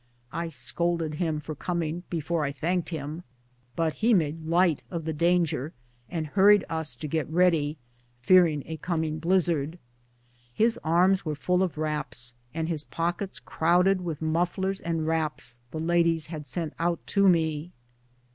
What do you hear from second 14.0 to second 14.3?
with